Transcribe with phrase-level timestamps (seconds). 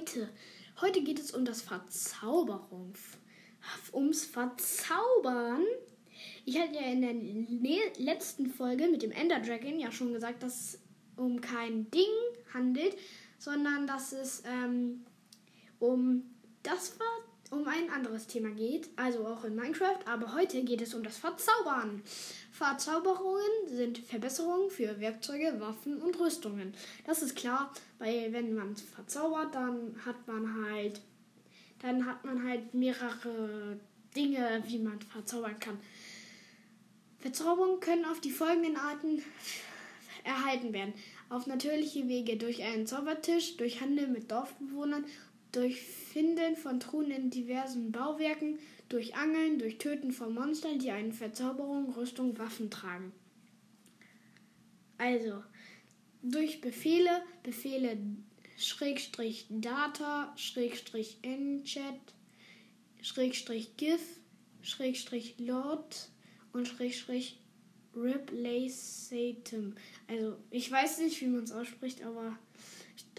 [0.00, 0.28] heute?
[0.80, 2.94] Heute geht es um das Verzauberung.
[3.92, 5.62] Ums Verzaubern.
[6.46, 10.42] Ich hatte ja in der ne-, letzten Folge mit dem Ender Dragon ja schon gesagt,
[10.42, 10.80] dass es
[11.16, 12.08] um kein Ding
[12.54, 12.96] handelt,
[13.38, 15.04] sondern dass es ähm,
[15.78, 16.22] um
[16.62, 16.88] das
[17.50, 21.18] um ein anderes Thema geht, also auch in Minecraft, aber heute geht es um das
[21.18, 22.02] Verzaubern.
[22.52, 26.74] Verzauberungen sind Verbesserungen für Werkzeuge, Waffen und Rüstungen.
[27.06, 31.00] Das ist klar, weil wenn man verzaubert, dann hat man halt
[31.82, 33.78] dann hat man halt mehrere
[34.14, 35.78] Dinge, wie man verzaubern kann.
[37.18, 39.22] Verzauberungen können auf die folgenden Arten
[40.24, 40.94] erhalten werden.
[41.28, 45.04] Auf natürliche Wege durch einen Zaubertisch, durch Handel mit Dorfbewohnern,
[45.52, 51.12] durch Finden von Truhen in diversen Bauwerken, durch Angeln, durch Töten von Monstern, die eine
[51.12, 53.12] Verzauberung, Rüstung, Waffen tragen.
[54.98, 55.42] Also,
[56.22, 57.96] durch Befehle, Befehle
[58.58, 61.98] Schrägstrich Data, Schrägstrich Enchat,
[63.00, 64.02] Schrägstrich GIF,
[64.60, 66.10] Schrägstrich Lord
[66.52, 67.40] und Schrägstrich
[67.96, 69.74] Replaceatum.
[70.06, 72.38] Also, ich weiß nicht, wie man es ausspricht, aber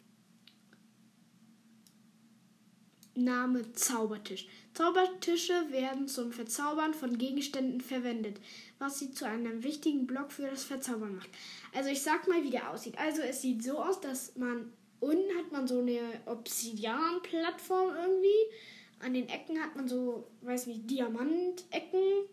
[3.15, 4.47] Name Zaubertisch.
[4.73, 8.39] Zaubertische werden zum Verzaubern von Gegenständen verwendet,
[8.79, 11.29] was sie zu einem wichtigen Block für das Verzaubern macht.
[11.73, 12.97] Also ich sag mal, wie der aussieht.
[12.97, 18.29] Also es sieht so aus, dass man unten hat man so eine Obsidian-Plattform irgendwie.
[18.99, 22.29] An den Ecken hat man so, weiß nicht, Diamantecken.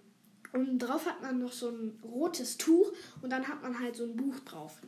[0.52, 2.92] Und drauf hat man noch so ein rotes Tuch
[3.22, 4.78] und dann hat man halt so ein Buch drauf.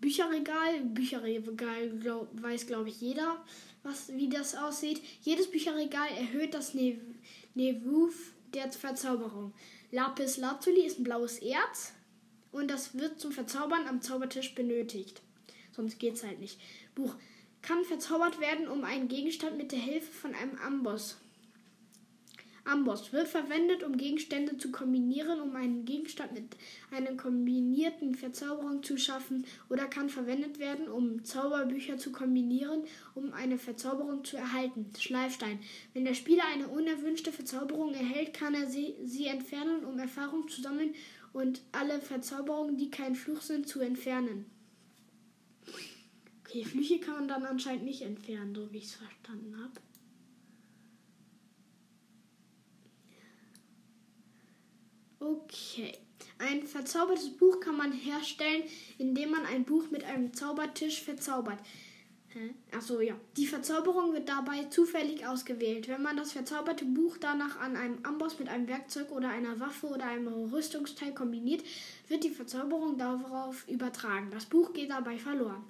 [0.00, 3.42] Bücherregal, Bücherregal glaub, weiß glaube ich jeder
[3.84, 5.00] was, wie das aussieht.
[5.22, 8.10] Jedes Bücherregal erhöht das Niveau
[8.52, 9.52] der Verzauberung.
[9.92, 11.92] Lapis Lazuli ist ein blaues Erz
[12.50, 15.22] und das wird zum Verzaubern am Zaubertisch benötigt.
[15.72, 16.58] Sonst geht es halt nicht.
[16.94, 17.14] Buch
[17.62, 21.16] kann verzaubert werden, um einen Gegenstand mit der Hilfe von einem Amboss
[22.64, 26.56] Amboss wird verwendet, um Gegenstände zu kombinieren, um einen Gegenstand mit
[26.90, 33.58] einer kombinierten Verzauberung zu schaffen oder kann verwendet werden, um Zauberbücher zu kombinieren, um eine
[33.58, 34.90] Verzauberung zu erhalten.
[34.98, 35.58] Schleifstein.
[35.92, 40.62] Wenn der Spieler eine unerwünschte Verzauberung erhält, kann er sie, sie entfernen, um Erfahrung zu
[40.62, 40.94] sammeln
[41.34, 44.46] und alle Verzauberungen, die kein Fluch sind, zu entfernen.
[46.40, 49.80] Okay, Flüche kann man dann anscheinend nicht entfernen, so wie ich es verstanden habe.
[55.34, 55.92] Okay.
[56.38, 58.64] Ein verzaubertes Buch kann man herstellen,
[58.98, 61.58] indem man ein Buch mit einem Zaubertisch verzaubert.
[62.72, 63.14] Achso, ja.
[63.36, 65.86] Die Verzauberung wird dabei zufällig ausgewählt.
[65.86, 69.86] Wenn man das verzauberte Buch danach an einem Amboss mit einem Werkzeug oder einer Waffe
[69.86, 71.62] oder einem Rüstungsteil kombiniert,
[72.08, 74.30] wird die Verzauberung darauf übertragen.
[74.32, 75.64] Das Buch geht dabei verloren.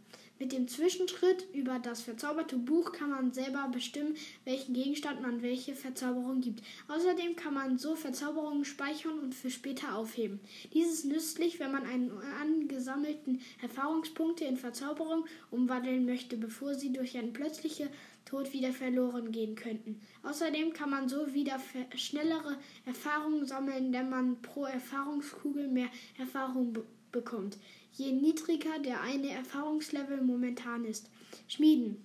[0.45, 5.75] Mit dem Zwischenschritt über das verzauberte Buch kann man selber bestimmen, welchen Gegenstand man welche
[5.75, 6.63] Verzauberung gibt.
[6.87, 10.41] Außerdem kann man so Verzauberungen speichern und für später aufheben.
[10.75, 12.11] Dies ist nützlich, wenn man einen
[12.43, 17.89] angesammelten Erfahrungspunkte in Verzauberung umwandeln möchte, bevor sie durch einen plötzlichen
[18.27, 19.99] Tod wieder verloren gehen könnten.
[20.25, 21.59] Außerdem kann man so wieder
[21.97, 27.59] schnellere Erfahrungen sammeln, denn man pro Erfahrungskugel mehr Erfahrung be bekommt
[27.95, 31.11] je niedriger der eine Erfahrungslevel momentan ist.
[31.49, 32.05] Schmieden.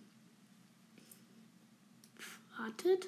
[2.57, 3.07] Wartet.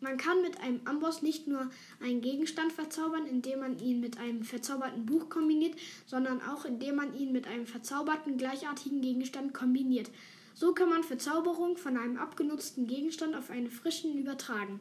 [0.00, 4.44] Man kann mit einem Amboss nicht nur einen Gegenstand verzaubern, indem man ihn mit einem
[4.44, 10.10] verzauberten Buch kombiniert, sondern auch indem man ihn mit einem verzauberten gleichartigen Gegenstand kombiniert.
[10.54, 14.80] So kann man Verzauberung von einem abgenutzten Gegenstand auf einen frischen übertragen.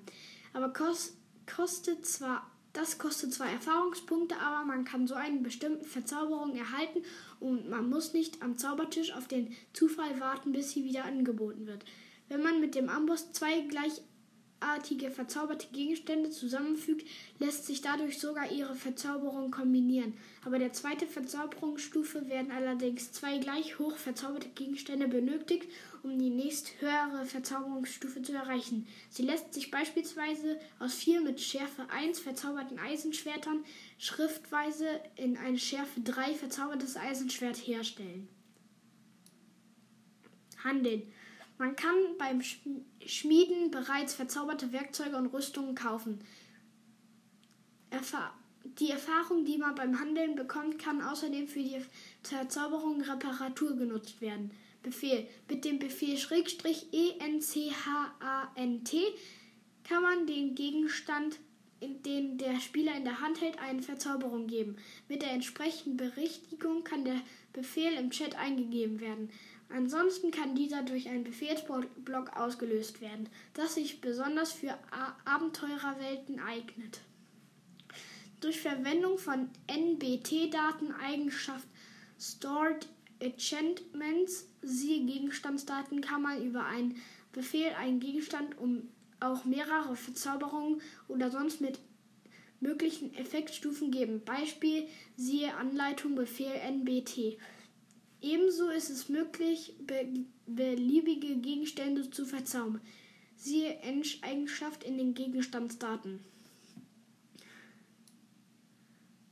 [0.53, 1.17] Aber kost,
[1.53, 7.01] kostet zwar Das kostet zwar Erfahrungspunkte, aber man kann so eine bestimmte Verzauberung erhalten
[7.39, 11.83] und man muss nicht am Zaubertisch auf den Zufall warten, bis sie wieder angeboten wird.
[12.27, 13.61] Wenn man mit dem Amboss zwei
[14.59, 17.07] gleichartige verzauberte Gegenstände zusammenfügt,
[17.39, 20.13] lässt sich dadurch sogar ihre Verzauberung kombinieren.
[20.45, 25.69] Aber der zweite Verzauberungsstufe werden allerdings zwei gleich hoch verzauberte Gegenstände benötigt,
[26.03, 28.87] um die nächst höhere Verzauberungsstufe zu erreichen.
[29.09, 33.63] Sie lässt sich beispielsweise aus vier mit Schärfe 1 verzauberten Eisenschwertern
[33.97, 38.27] schriftweise in ein Schärfe 3 verzaubertes Eisenschwert herstellen.
[40.63, 41.03] Handeln.
[41.59, 42.41] Man kann beim
[43.05, 46.23] Schmieden bereits verzauberte Werkzeuge und Rüstungen kaufen.
[47.91, 48.33] Erfahr
[48.63, 51.81] die Erfahrung, die man beim Handeln bekommt, kann außerdem für die
[52.23, 54.51] Verzauberung Reparatur genutzt werden.
[54.83, 55.27] Befehl.
[55.49, 57.73] Mit dem Befehl Schrägstrich ENCHANT
[59.83, 61.39] kann man den Gegenstand,
[61.81, 64.77] den der Spieler in der Hand hält, eine Verzauberung geben.
[65.07, 67.19] Mit der entsprechenden Berichtigung kann der
[67.51, 69.29] Befehl im Chat eingegeben werden.
[69.69, 74.77] Ansonsten kann dieser durch einen Befehlsblock ausgelöst werden, das sich besonders für
[75.25, 77.01] Abenteurerwelten eignet.
[78.41, 81.67] Durch Verwendung von NBT-Daten Eigenschaft
[82.19, 82.87] Stored
[83.19, 87.01] Enchantments, siehe Gegenstandsdaten, kann man über einen
[87.31, 88.89] Befehl einen Gegenstand um
[89.19, 91.79] auch mehrere Verzauberungen oder sonst mit
[92.61, 94.21] möglichen Effektstufen geben.
[94.23, 97.37] Beispiel siehe Anleitung Befehl NBT.
[98.21, 99.75] Ebenso ist es möglich,
[100.45, 102.81] beliebige Gegenstände zu verzaubern.
[103.37, 106.19] Siehe Ensch-Eigenschaft in den Gegenstandsdaten.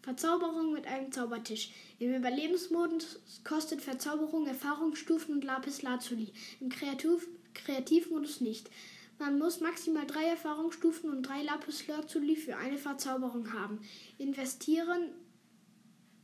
[0.01, 1.71] Verzauberung mit einem Zaubertisch.
[1.99, 6.31] Im Überlebensmodus kostet Verzauberung Erfahrungsstufen und Lapis Lazuli.
[6.61, 8.69] Im Kreativ Kreativmodus nicht.
[9.19, 13.81] Man muss maximal drei Erfahrungsstufen und drei Lapis Lazuli für eine Verzauberung haben.
[14.17, 15.09] Investieren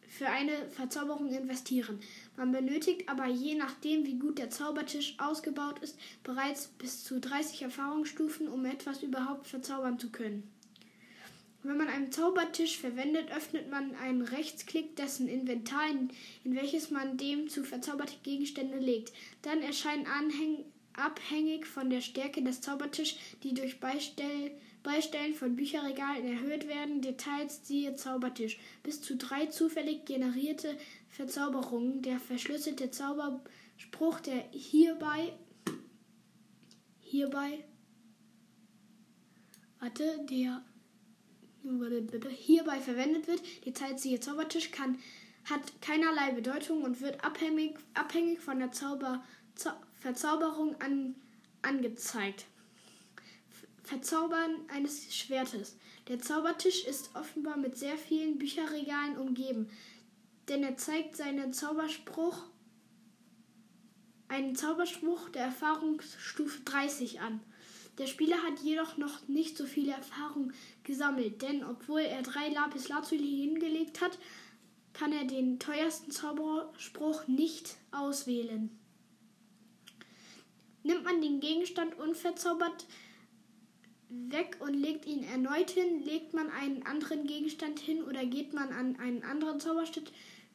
[0.07, 1.99] für eine Verzauberung investieren.
[2.35, 7.61] Man benötigt aber je nachdem, wie gut der Zaubertisch ausgebaut ist, bereits bis zu 30
[7.61, 10.49] Erfahrungsstufen, um etwas überhaupt verzaubern zu können.
[11.61, 17.47] Wenn man einen Zaubertisch verwendet, öffnet man einen Rechtsklick dessen Inventar, in, welches man dem
[17.47, 19.13] zu verzauberte Gegenstände legt.
[19.43, 24.51] Dann erscheinen Anhäng abhängig von der Stärke des Zaubertischs, die durch Beistell
[24.83, 27.01] Beistellen von Bücherregalen erhöht werden.
[27.01, 28.59] Details siehe Zaubertisch.
[28.83, 30.75] Bis zu drei zufällig generierte
[31.13, 32.01] Verzauberungen.
[32.01, 35.33] Der verschlüsselte Zauberspruch, der hierbei
[36.99, 37.63] hierbei
[39.79, 40.63] warte, der
[42.31, 44.97] hierbei verwendet wird, Details siehe Zaubertisch, kann,
[45.45, 49.23] hat keinerlei Bedeutung und wird abhängig, abhängig von der Zauber,
[49.55, 51.15] Zau Verzauberung an,
[51.61, 52.45] angezeigt.
[53.83, 55.77] Verzaubern eines Schwertes.
[56.07, 59.69] Der Zaubertisch ist offenbar mit sehr vielen Bücherregalen umgeben
[60.49, 62.37] denn er zeigt seinen Zauberspruch,
[64.27, 67.39] einen Zauberspruch der Erfahrungsstufe 30 an.
[67.97, 70.51] Der Spieler hat jedoch noch nicht so viel Erfahrung
[70.83, 74.17] gesammelt, denn obwohl er drei Lapis Lazuli hingelegt hat,
[74.93, 78.69] kann er den teuersten Zauberspruch nicht auswählen.
[80.83, 82.85] Nimmt man den Gegenstand unverzaubert
[84.09, 88.69] weg und legt ihn erneut hin, legt man einen anderen Gegenstand hin oder geht man
[88.71, 90.11] an einen anderen Zauberstift,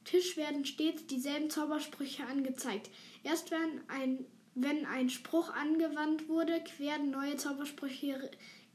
[0.08, 2.88] Tisch werden stets dieselben Zaubersprüche angezeigt.
[3.24, 4.24] Erst wenn ein,
[4.54, 8.30] wenn ein Spruch angewandt wurde, werden neue Zaubersprüche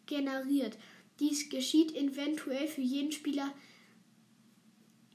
[0.05, 0.77] generiert.
[1.19, 3.51] Dies geschieht eventuell für jeden Spieler.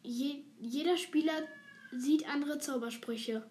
[0.03, 1.47] Je, jeder Spieler
[1.93, 3.47] sieht andere Zaubersprüche.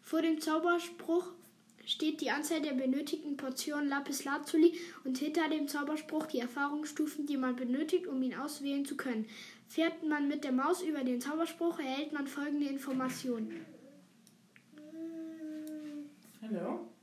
[0.00, 1.32] Vor dem Zauberspruch
[1.84, 4.72] steht die Anzahl der benötigten Portionen Lapis Lazuli
[5.04, 9.26] und hinter dem Zauberspruch die Erfahrungsstufen, die man benötigt, um ihn auswählen zu können.
[9.68, 13.66] Fährt man mit der Maus über den Zauberspruch, erhält man folgende Informationen.
[16.42, 16.93] Hallo?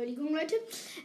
[0.00, 0.54] Entschuldigung, Leute.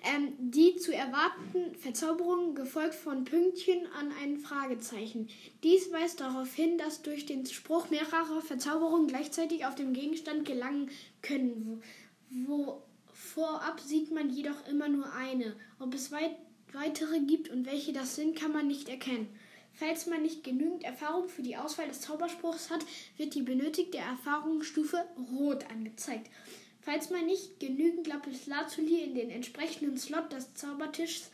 [0.05, 5.27] Ähm, die zu erwartenden Verzauberungen gefolgt von Pünktchen an ein Fragezeichen.
[5.63, 10.91] Dies weist darauf hin, dass durch den Spruch mehrere Verzauberungen gleichzeitig auf dem Gegenstand gelangen
[11.21, 11.83] können.
[12.29, 15.57] Wo, vorab sieht man jedoch immer nur eine.
[15.77, 16.37] Ob es weit,
[16.71, 19.27] weitere gibt und welche das sind, kann man nicht erkennen.
[19.73, 22.85] Falls man nicht genügend Erfahrung für die Auswahl des Zauberspruchs hat,
[23.17, 26.29] wird die benötigte Erfahrungsstufe rot angezeigt.
[26.85, 31.31] Falls man nicht genügend Lapislazuli in den entsprechenden Slot des Zaubertischs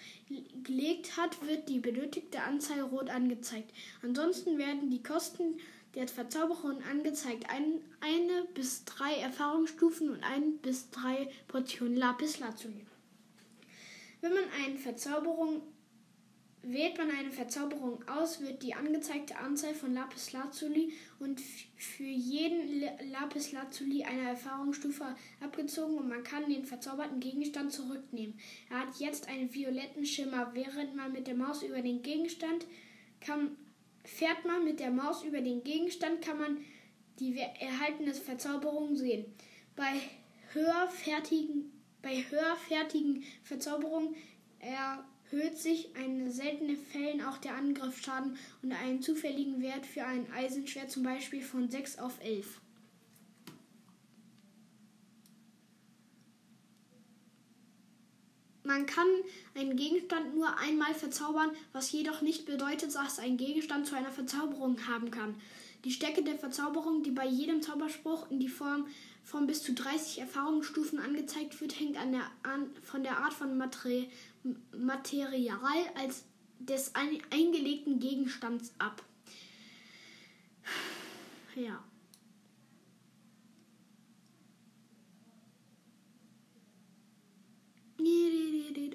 [0.64, 3.70] gelegt hat, wird die benötigte Anzahl rot angezeigt.
[4.02, 5.60] Ansonsten werden die Kosten
[5.94, 7.50] der Verzauberung angezeigt.
[7.50, 12.86] Ein, eine bis drei Erfahrungsstufen und ein bis drei Portionen Lapislazuli.
[14.22, 15.62] Wenn man eine Verzauberung
[16.64, 22.82] Wählt man eine Verzauberung aus, wird die angezeigte Anzahl von Lapis Lazuli und für jeden
[23.10, 28.40] Lapis Lazuli eine Erfahrungsstufe abgezogen und man kann den verzauberten Gegenstand zurücknehmen.
[28.70, 30.52] Er hat jetzt einen violetten Schimmer.
[30.54, 32.68] Während man mit der Maus über den Gegenstand
[33.22, 33.58] kann,
[34.04, 36.58] fährt man mit der Maus über den Gegenstand, kann man
[37.20, 39.26] die erhaltene Verzauberung sehen.
[39.76, 39.94] Bei
[40.54, 41.72] höherfertigen,
[42.04, 44.16] bei höherfertigen Verzauberungen
[44.60, 50.32] er erhöht sich in seltenen Fällen auch der Angriffsschaden und einen zufälligen Wert für ein
[50.34, 52.60] Eisenschwert zum Beispiel von 6 auf 11.
[58.64, 59.08] Man kann
[59.56, 64.88] einen Gegenstand nur einmal verzaubern, was jedoch nicht bedeutet, dass ein Gegenstand zu einer Verzauberung
[64.88, 65.36] haben kann.
[65.84, 68.86] Die Stärke der Verzauberung, die bei jedem Zauberspruch in die Form
[69.32, 73.58] von bis zu 30 Erfahrungsstufen angezeigt wird, hängt an der, an, von der Art von
[73.58, 74.10] Materie,
[74.78, 75.58] Material
[75.96, 76.26] als
[76.60, 79.02] des eingelegten Gegenstands ab.
[81.56, 81.84] Ja.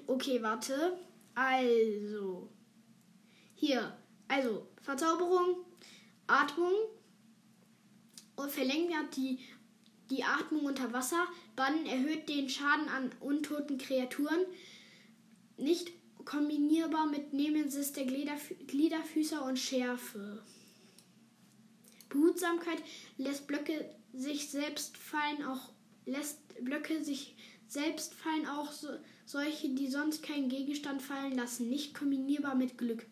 [0.07, 0.97] Okay, warte.
[1.35, 2.49] Also.
[3.53, 3.95] Hier.
[4.27, 5.57] Also, Verzauberung,
[6.25, 6.73] Atmung
[8.35, 9.39] und verlängert die,
[10.09, 11.27] die Atmung unter Wasser.
[11.55, 14.45] Bann erhöht den Schaden an untoten Kreaturen
[15.57, 15.91] nicht
[16.25, 20.43] kombinierbar mit Nemesis der Gliederfüßer und Schärfe.
[22.09, 22.81] Behutsamkeit
[23.17, 25.71] lässt Blöcke sich selbst fallen, auch
[26.05, 27.35] lässt Blöcke sich
[27.67, 28.89] selbst fallen, auch so,
[29.25, 33.05] solche, die sonst keinen Gegenstand fallen lassen, nicht kombinierbar mit Glück.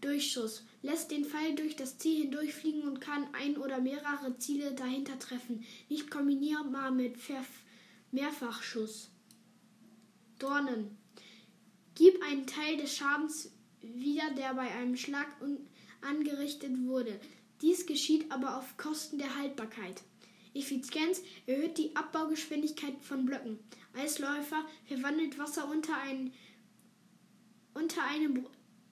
[0.00, 5.18] Durchschuss lässt den Pfeil durch das Ziel hindurchfliegen und kann ein oder mehrere Ziele dahinter
[5.18, 7.48] treffen, nicht kombinierbar mit Verf
[8.12, 9.10] Mehrfachschuss.
[10.38, 10.96] Dornen
[11.96, 13.50] Gib einen Teil des Schadens
[13.80, 15.28] wieder, der bei einem Schlag
[16.02, 17.18] angerichtet wurde.
[17.62, 20.02] Dies geschieht aber auf Kosten der Haltbarkeit.
[20.52, 23.58] Effizienz erhöht die Abbaugeschwindigkeit von Blöcken.
[23.94, 26.32] Eisläufer verwandelt Wasser unter ein
[27.72, 28.46] unter einem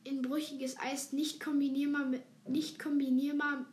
[0.05, 3.67] in brüchiges Eis nicht kombinierbar mit, nicht kombinierbar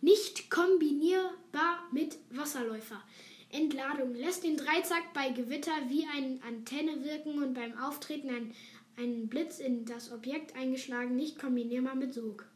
[0.00, 3.02] nicht kombinierbar mit Wasserläufer.
[3.50, 8.54] Entladung lässt den Dreizack bei Gewitter wie eine Antenne wirken und beim Auftreten ein,
[8.96, 12.46] ein Blitz in das Objekt eingeschlagen, nicht kombinierbar mit Sog.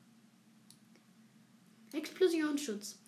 [1.92, 2.98] Explosionsschutz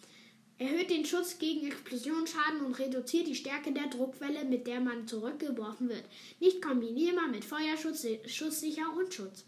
[0.59, 5.89] erhöht den Schutz gegen Explosionsschaden und reduziert die Stärke der Druckwelle, mit der man zurückgeworfen
[5.89, 6.05] wird.
[6.41, 9.45] Nicht kombinierbar mit Feuerschutz, schusssicher und Schutz.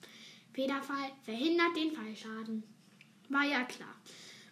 [0.59, 2.65] Federfall verhindert den Fallschaden.
[3.29, 3.95] War ja klar.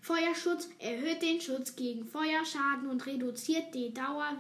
[0.01, 4.39] Feuerschutz erhöht den Schutz gegen Feuerschaden und reduziert die Dauer,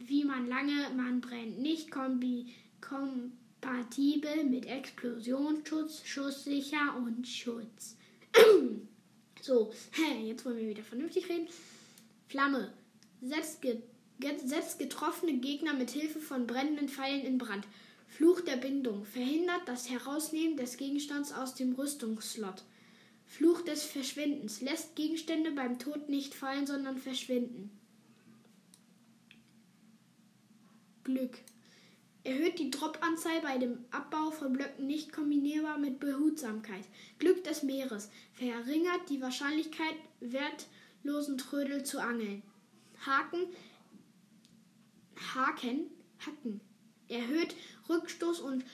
[0.00, 1.60] wie man lange man brennt.
[1.60, 7.96] Nicht kombi kompatibel mit Explosionsschutz, schusssicher und Schutz.
[9.40, 9.72] so,
[10.26, 11.48] jetzt wollen wir wieder vernünftig reden.
[12.26, 12.70] Flamme
[13.22, 13.80] setzt, ge
[14.44, 17.64] setzt getroffene Gegner mit Hilfe von brennenden Pfeilen in Brand.
[18.08, 22.64] Fluch der Bindung verhindert das Herausnehmen des Gegenstands aus dem Rüstungsslot.
[23.26, 27.70] Fluch des Verschwindens lässt Gegenstände beim Tod nicht fallen, sondern verschwinden.
[31.04, 31.38] Glück
[32.24, 36.84] erhöht die Dropanzahl bei dem Abbau von Blöcken nicht kombinierbar mit Behutsamkeit.
[37.18, 42.42] Glück des Meeres verringert die Wahrscheinlichkeit, wertlosen Trödel zu angeln.
[43.06, 43.46] Haken,
[45.34, 46.60] Haken, Hacken
[47.08, 47.54] erhöht
[47.88, 48.64] Rückstoß und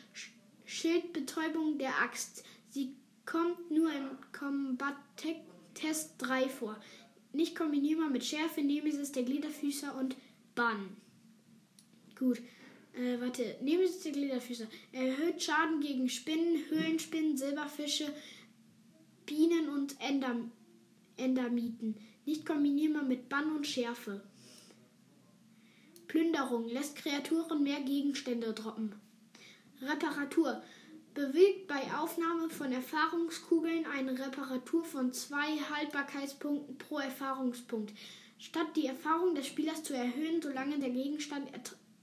[0.64, 2.44] Schildbetäubung der Axt.
[2.70, 2.94] Sie
[3.26, 4.96] kommt nur im Combat
[5.74, 6.78] Test 3 vor.
[7.32, 10.16] Nicht kombinierbar mit Schärfe, Nemesis der Gliederfüßer und
[10.54, 10.96] Bann.
[12.16, 12.40] Gut.
[12.94, 13.56] Äh, warte.
[13.60, 14.66] Nemesis der Gliederfüßer.
[14.92, 18.12] Erhöht Schaden gegen Spinnen, Höhlenspinnen, Silberfische,
[19.26, 20.52] Bienen und Endam
[21.16, 21.96] Endermieten.
[22.26, 24.22] Nicht kombinierbar mit Bann und Schärfe.
[26.14, 28.94] Plünderung lässt Kreaturen mehr Gegenstände droppen.
[29.82, 30.62] Reparatur
[31.12, 37.92] bewegt bei Aufnahme von Erfahrungskugeln eine Reparatur von zwei Haltbarkeitspunkten pro Erfahrungspunkt.
[38.38, 41.50] Statt die Erfahrung des Spielers zu erhöhen, solange der Gegenstand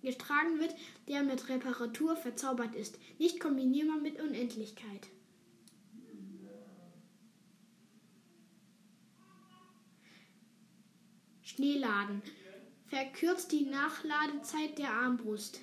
[0.02, 0.76] getragen wird,
[1.08, 3.00] der mit Reparatur verzaubert ist.
[3.18, 5.08] Nicht kombinierbar mit Unendlichkeit.
[11.44, 12.22] Schneeladen
[12.92, 15.62] Verkürzt die Nachladezeit der Armbrust.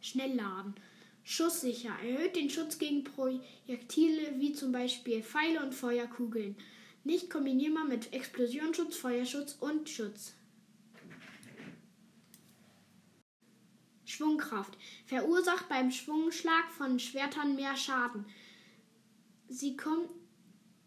[0.00, 0.74] Schnellladen.
[1.22, 1.96] Schusssicher.
[2.02, 6.56] Erhöht den Schutz gegen Projektile wie zum Beispiel Pfeile und Feuerkugeln.
[7.04, 10.34] Nicht kombinierbar mit Explosionsschutz, Feuerschutz und Schutz.
[14.04, 14.76] Schwungkraft.
[15.06, 18.26] Verursacht beim Schwungschlag von Schwertern mehr Schaden.
[19.46, 20.10] Sie kommt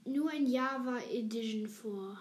[0.04, 2.20] nur in Java Edition vor.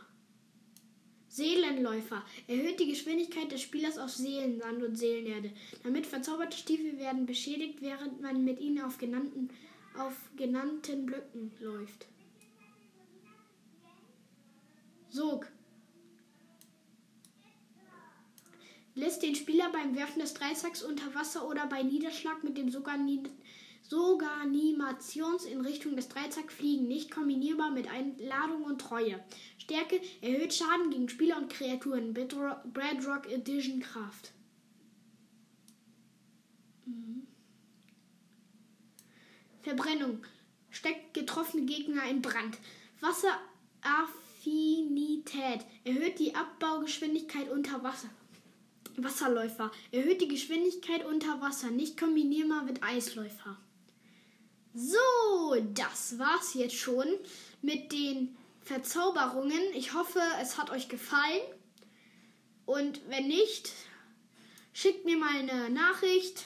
[1.31, 2.25] Seelenläufer.
[2.49, 5.53] Erhöht die Geschwindigkeit des Spielers auf Seelensand und Seelenerde.
[5.85, 9.49] Damit verzauberte Stiefel werden beschädigt, während man mit ihnen auf genannten,
[9.97, 12.09] auf genannten Blöcken läuft.
[15.09, 15.47] Sog.
[18.97, 22.71] Lässt den Spieler beim Werfen des Dreizacks unter Wasser oder bei Niederschlag mit dem
[23.89, 29.23] Soganimations in Richtung des Dreizack fliegen, nicht kombinierbar mit Einladung und Treue.
[29.71, 32.13] Stärke erhöht Schaden gegen Spieler und Kreaturen.
[32.13, 34.33] Bedrock Edition Kraft.
[36.87, 37.29] Mhm.
[39.63, 40.27] Verbrennung.
[40.71, 42.59] Steckt getroffene Gegner in Brand.
[43.01, 45.65] Wasseraffinität.
[45.85, 48.11] Erhöht die Abbaugeschwindigkeit unter Wasser.
[48.97, 49.71] Wasserläufer.
[49.93, 51.71] Erhöht die Geschwindigkeit unter Wasser.
[51.71, 53.57] Nicht kombinierbar mit Eisläufer.
[54.75, 57.07] So, das war's jetzt schon
[57.63, 58.37] mit den
[58.71, 59.61] Verzauberungen.
[59.75, 61.41] Ich hoffe, es hat euch gefallen.
[62.67, 63.73] Und wenn nicht,
[64.73, 66.45] schickt mir mal eine Nachricht.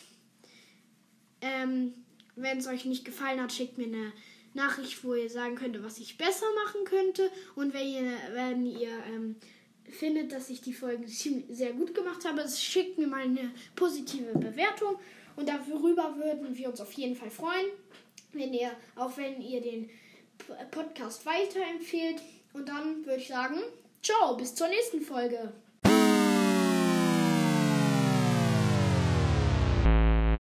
[1.43, 1.93] Ähm,
[2.35, 4.13] wenn es euch nicht gefallen hat, schickt mir eine
[4.55, 7.31] Nachricht, wo ihr sagen könnt, was ich besser machen könnte.
[7.57, 9.37] Und wenn ihr, wenn ihr ähm,
[9.91, 14.99] findet, dass ich die Folgen sehr gut gemacht habe, schickt mir mal eine positive Bewertung.
[15.37, 17.67] Und darüber würden wir uns auf jeden Fall freuen,
[18.33, 19.91] wenn ihr, auch wenn ihr den
[20.71, 22.21] Podcast weiterempfehlt.
[22.53, 23.59] Und dann würde ich sagen,
[24.03, 25.53] ciao, bis zur nächsten Folge.